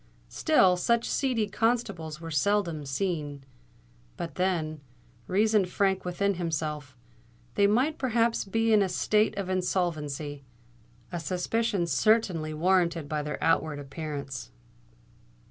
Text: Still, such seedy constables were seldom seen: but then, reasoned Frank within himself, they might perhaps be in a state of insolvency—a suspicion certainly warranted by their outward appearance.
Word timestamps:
Still, 0.29 0.77
such 0.77 1.07
seedy 1.07 1.47
constables 1.47 2.19
were 2.19 2.31
seldom 2.31 2.87
seen: 2.87 3.43
but 4.17 4.33
then, 4.33 4.81
reasoned 5.27 5.69
Frank 5.69 6.05
within 6.05 6.33
himself, 6.41 6.97
they 7.53 7.67
might 7.67 7.99
perhaps 7.99 8.43
be 8.43 8.73
in 8.73 8.81
a 8.81 8.89
state 8.89 9.37
of 9.37 9.47
insolvency—a 9.47 11.19
suspicion 11.19 11.85
certainly 11.85 12.51
warranted 12.51 13.07
by 13.07 13.21
their 13.21 13.37
outward 13.43 13.77
appearance. 13.77 14.49